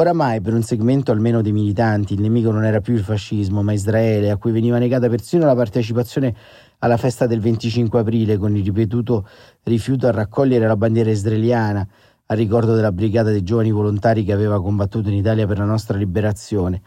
Oramai, 0.00 0.40
per 0.40 0.54
un 0.54 0.62
segmento 0.62 1.10
almeno 1.10 1.42
dei 1.42 1.50
militanti, 1.50 2.14
il 2.14 2.20
nemico 2.20 2.52
non 2.52 2.64
era 2.64 2.80
più 2.80 2.94
il 2.94 3.02
fascismo, 3.02 3.64
ma 3.64 3.72
Israele, 3.72 4.30
a 4.30 4.36
cui 4.36 4.52
veniva 4.52 4.78
negata 4.78 5.08
persino 5.08 5.44
la 5.44 5.56
partecipazione 5.56 6.36
alla 6.78 6.96
festa 6.96 7.26
del 7.26 7.40
25 7.40 7.98
aprile 7.98 8.36
con 8.36 8.56
il 8.56 8.62
ripetuto 8.62 9.26
rifiuto 9.64 10.06
a 10.06 10.12
raccogliere 10.12 10.68
la 10.68 10.76
bandiera 10.76 11.10
israeliana, 11.10 11.84
a 12.26 12.34
ricordo 12.34 12.76
della 12.76 12.92
brigata 12.92 13.30
dei 13.30 13.42
giovani 13.42 13.72
volontari 13.72 14.22
che 14.22 14.32
aveva 14.32 14.62
combattuto 14.62 15.08
in 15.08 15.16
Italia 15.16 15.48
per 15.48 15.58
la 15.58 15.64
nostra 15.64 15.98
liberazione. 15.98 16.80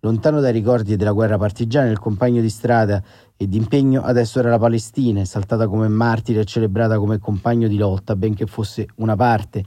Lontano 0.00 0.40
dai 0.40 0.52
ricordi 0.52 0.96
della 0.96 1.12
guerra 1.12 1.38
partigiana, 1.38 1.88
il 1.88 2.00
compagno 2.00 2.40
di 2.40 2.50
strada 2.50 3.00
e 3.36 3.46
d'impegno 3.46 4.02
adesso 4.02 4.40
era 4.40 4.50
la 4.50 4.58
Palestina, 4.58 5.20
esaltata 5.20 5.68
come 5.68 5.86
martire 5.86 6.40
e 6.40 6.44
celebrata 6.44 6.98
come 6.98 7.20
compagno 7.20 7.68
di 7.68 7.76
lotta, 7.76 8.16
benché 8.16 8.44
fosse 8.46 8.88
una 8.96 9.14
parte 9.14 9.64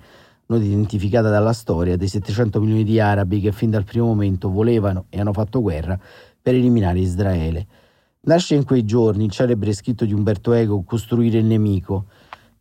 non 0.50 0.64
identificata 0.64 1.30
dalla 1.30 1.54
storia 1.54 1.96
dei 1.96 2.08
700 2.08 2.60
milioni 2.60 2.84
di 2.84 3.00
arabi 3.00 3.40
che 3.40 3.52
fin 3.52 3.70
dal 3.70 3.84
primo 3.84 4.08
momento 4.08 4.50
volevano 4.50 5.06
e 5.10 5.20
hanno 5.20 5.34
fatto 5.34 5.62
guerra 5.62 6.00
per 6.42 6.56
eliminare 6.56 7.00
Israele. 7.00 7.68
Nasce 8.22 8.56
in 8.56 8.64
quei 8.64 8.84
giorni 8.84 9.26
il 9.26 9.32
celebre 9.32 9.74
scritto 9.74 10.06
di 10.06 10.14
Umberto 10.14 10.54
Eco 10.54 10.82
Costruire 10.84 11.38
il 11.38 11.46
nemico, 11.46 12.06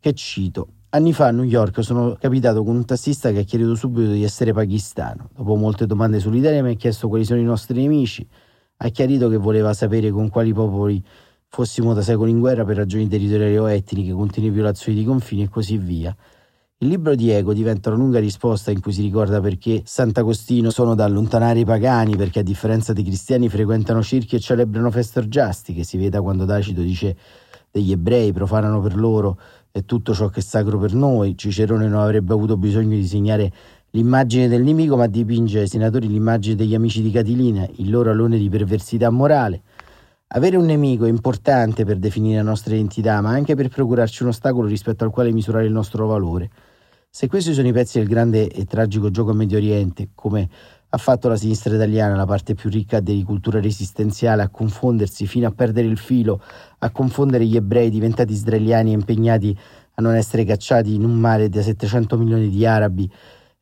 che 0.00 0.12
cito 0.12 0.68
Anni 0.90 1.12
fa 1.12 1.26
a 1.26 1.30
New 1.30 1.44
York 1.44 1.82
sono 1.82 2.16
capitato 2.18 2.62
con 2.62 2.76
un 2.76 2.84
tassista 2.84 3.30
che 3.30 3.40
ha 3.40 3.42
chiesto 3.42 3.74
subito 3.74 4.10
di 4.10 4.22
essere 4.22 4.52
pakistano. 4.52 5.30
Dopo 5.34 5.54
molte 5.54 5.86
domande 5.86 6.18
sull'Italia 6.18 6.62
mi 6.62 6.72
ha 6.72 6.76
chiesto 6.76 7.08
quali 7.08 7.24
sono 7.24 7.40
i 7.40 7.44
nostri 7.44 7.80
nemici. 7.80 8.26
Ha 8.78 8.88
chiarito 8.88 9.28
che 9.28 9.36
voleva 9.36 9.74
sapere 9.74 10.10
con 10.10 10.28
quali 10.30 10.52
popoli 10.52 11.02
fossimo 11.46 11.92
da 11.92 12.02
secoli 12.02 12.30
in 12.30 12.40
guerra 12.40 12.64
per 12.64 12.76
ragioni 12.76 13.08
territoriali 13.08 13.58
o 13.58 13.70
etniche, 13.70 14.12
continue 14.12 14.50
violazioni 14.50 14.98
di 14.98 15.04
confini 15.04 15.42
e 15.42 15.48
così 15.48 15.76
via. 15.76 16.14
Il 16.80 16.86
libro 16.86 17.16
di 17.16 17.28
Ego 17.28 17.52
diventa 17.54 17.88
una 17.88 17.98
lunga 17.98 18.20
risposta 18.20 18.70
in 18.70 18.80
cui 18.80 18.92
si 18.92 19.02
ricorda 19.02 19.40
perché 19.40 19.82
Sant'Agostino 19.84 20.70
sono 20.70 20.94
da 20.94 21.06
allontanare 21.06 21.58
i 21.58 21.64
pagani, 21.64 22.14
perché 22.14 22.38
a 22.38 22.42
differenza 22.44 22.92
dei 22.92 23.02
cristiani 23.02 23.48
frequentano 23.48 24.00
circhi 24.00 24.36
e 24.36 24.38
celebrano 24.38 24.88
feste 24.92 25.18
orgiastiche. 25.18 25.82
Si 25.82 25.98
veda 25.98 26.22
quando 26.22 26.46
Tacito 26.46 26.80
dice 26.80 27.16
degli 27.72 27.90
ebrei 27.90 28.32
profanano 28.32 28.80
per 28.80 28.94
loro 28.94 29.40
è 29.72 29.84
tutto 29.84 30.14
ciò 30.14 30.28
che 30.28 30.38
è 30.38 30.42
sacro 30.42 30.78
per 30.78 30.94
noi. 30.94 31.36
Cicerone 31.36 31.88
non 31.88 32.00
avrebbe 32.00 32.32
avuto 32.32 32.56
bisogno 32.56 32.94
di 32.94 33.08
segnare 33.08 33.52
l'immagine 33.90 34.46
del 34.46 34.62
nemico, 34.62 34.96
ma 34.96 35.08
dipinge 35.08 35.58
ai 35.58 35.66
senatori 35.66 36.06
l'immagine 36.06 36.54
degli 36.54 36.76
amici 36.76 37.02
di 37.02 37.10
Catilina, 37.10 37.68
il 37.78 37.90
loro 37.90 38.12
alone 38.12 38.38
di 38.38 38.48
perversità 38.48 39.10
morale. 39.10 39.62
Avere 40.30 40.58
un 40.58 40.66
nemico 40.66 41.06
è 41.06 41.08
importante 41.08 41.86
per 41.86 41.96
definire 41.96 42.36
la 42.36 42.42
nostra 42.42 42.74
identità, 42.74 43.18
ma 43.22 43.30
anche 43.30 43.54
per 43.54 43.68
procurarci 43.68 44.24
un 44.24 44.28
ostacolo 44.28 44.68
rispetto 44.68 45.02
al 45.02 45.10
quale 45.10 45.32
misurare 45.32 45.64
il 45.64 45.72
nostro 45.72 46.06
valore. 46.06 46.50
Se 47.08 47.28
questi 47.28 47.54
sono 47.54 47.68
i 47.68 47.72
pezzi 47.72 47.98
del 47.98 48.08
grande 48.08 48.46
e 48.50 48.66
tragico 48.66 49.10
gioco 49.10 49.30
a 49.30 49.34
Medio 49.34 49.56
Oriente, 49.56 50.10
come 50.14 50.46
ha 50.86 50.98
fatto 50.98 51.28
la 51.28 51.36
sinistra 51.36 51.74
italiana, 51.74 52.14
la 52.14 52.26
parte 52.26 52.54
più 52.54 52.68
ricca 52.68 53.00
di 53.00 53.22
cultura 53.22 53.58
resistenziale, 53.58 54.42
a 54.42 54.50
confondersi 54.50 55.26
fino 55.26 55.46
a 55.46 55.50
perdere 55.50 55.86
il 55.86 55.96
filo, 55.96 56.42
a 56.80 56.90
confondere 56.90 57.46
gli 57.46 57.56
ebrei 57.56 57.88
diventati 57.88 58.34
israeliani 58.34 58.90
e 58.90 58.94
impegnati 58.94 59.58
a 59.94 60.02
non 60.02 60.14
essere 60.14 60.44
cacciati 60.44 60.94
in 60.94 61.04
un 61.04 61.14
mare 61.14 61.48
da 61.48 61.62
700 61.62 62.18
milioni 62.18 62.50
di 62.50 62.66
arabi 62.66 63.10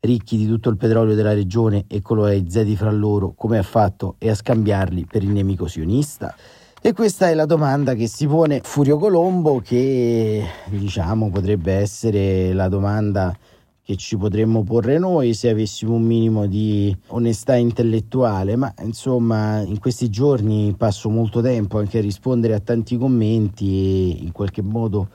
ricchi 0.07 0.39
di 0.39 0.47
tutto 0.47 0.71
il 0.71 0.79
petrolio 0.79 1.15
della 1.15 1.35
regione 1.35 1.85
e 1.87 2.01
colonizzati 2.01 2.75
fra 2.77 2.91
loro, 2.91 3.35
come 3.37 3.59
ha 3.59 3.63
fatto, 3.63 4.15
e 4.19 4.31
a 4.31 4.35
scambiarli 4.35 5.05
per 5.05 5.23
il 5.23 5.31
nemico 5.31 5.67
sionista? 5.67 6.35
E 6.81 6.93
questa 6.93 7.29
è 7.29 7.35
la 7.35 7.47
domanda 7.47 7.95
che 7.95 8.07
si 8.07 8.27
pone 8.27 8.61
Furio 8.63 8.97
Colombo, 8.97 9.61
che 9.61 10.45
diciamo 10.71 11.31
potrebbe 11.31 11.73
essere 11.73 12.53
la 12.53 12.69
domanda 12.69 13.37
che 13.83 13.97
ci 13.97 14.17
potremmo 14.17 14.65
porre 14.65 14.99
noi 14.99 15.33
se 15.33 15.49
avessimo 15.49 15.95
un 15.95 16.03
minimo 16.03 16.47
di 16.47 16.97
onestà 17.09 17.55
intellettuale, 17.55 18.57
ma 18.57 18.75
insomma 18.83 19.61
in 19.61 19.79
questi 19.79 20.11
giorni 20.11 20.75
passo 20.77 21.09
molto 21.09 21.41
tempo 21.41 21.79
anche 21.79 21.99
a 21.99 22.01
rispondere 22.01 22.55
a 22.55 22.61
tanti 22.61 22.97
commenti 22.97 23.65
e 23.65 24.25
in 24.25 24.33
qualche 24.33 24.63
modo 24.63 25.09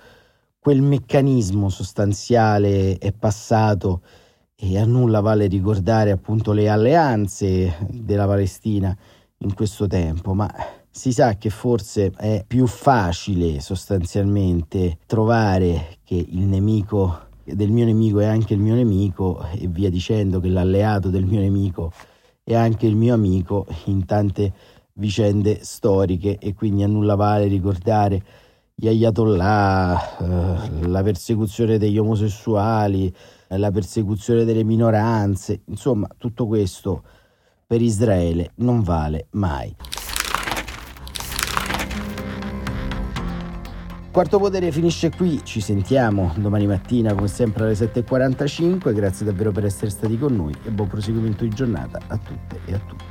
quel 0.58 0.82
meccanismo 0.82 1.68
sostanziale 1.68 2.98
è 2.98 3.12
passato 3.12 4.02
e 4.64 4.78
a 4.78 4.86
nulla 4.86 5.22
vale 5.22 5.48
ricordare 5.48 6.12
appunto 6.12 6.52
le 6.52 6.70
alleanze 6.70 7.78
della 7.90 8.28
Palestina 8.28 8.96
in 9.40 9.56
questo 9.56 9.88
tempo, 9.88 10.36
ma 10.36 10.48
si 10.88 11.12
sa 11.12 11.36
che 11.36 11.50
forse 11.50 12.12
è 12.16 12.44
più 12.46 12.68
facile 12.68 13.60
sostanzialmente 13.60 15.00
trovare 15.08 15.98
che 16.04 16.16
il 16.16 16.42
nemico 16.46 17.30
del 17.44 17.72
mio 17.72 17.86
nemico 17.86 18.20
è 18.20 18.26
anche 18.26 18.54
il 18.54 18.60
mio 18.60 18.76
nemico 18.76 19.44
e 19.54 19.68
via 19.68 19.90
dicendo 19.90 20.40
che 20.40 20.50
l'alleato 20.50 21.10
del 21.10 21.26
mio 21.26 21.40
nemico 21.40 21.92
è 22.44 22.54
anche 22.54 22.86
il 22.86 22.96
mio 22.96 23.16
amico 23.16 23.66
in 23.86 24.06
tante 24.06 24.54
vicende 24.94 25.64
storiche. 25.64 26.38
E 26.38 26.54
quindi 26.54 26.84
a 26.84 26.88
nulla 26.88 27.16
vale 27.16 27.48
ricordare 27.48 28.22
gli 28.76 28.88
ayatollah, 28.88 30.18
eh, 30.20 30.88
la 30.88 31.02
persecuzione 31.02 31.78
degli 31.80 31.98
omosessuali, 31.98 33.14
la 33.58 33.72
persecuzione 33.72 34.44
delle 34.44 34.64
minoranze, 34.64 35.62
insomma 35.66 36.08
tutto 36.18 36.48
questo 36.48 37.04
per 37.66 37.82
Israele 37.82 38.52
non 38.56 38.82
vale 38.82 39.28
mai. 39.32 39.76
Quarto 44.12 44.40
Potere 44.40 44.74
finisce 44.74 45.10
qui, 45.10 45.40
ci 45.46 45.62
sentiamo 45.62 46.34
domani 46.36 46.68
mattina 46.68 47.14
come 47.14 47.30
sempre 47.30 47.64
alle 47.64 47.74
7.45, 47.74 48.94
grazie 48.94 49.26
davvero 49.26 49.52
per 49.52 49.64
essere 49.64 49.90
stati 49.90 50.18
con 50.18 50.36
noi 50.36 50.54
e 50.66 50.70
buon 50.70 50.90
proseguimento 50.90 51.46
di 51.46 51.50
giornata 51.50 51.98
a 52.08 52.18
tutte 52.18 52.60
e 52.66 52.74
a 52.74 52.80
tutti. 52.80 53.11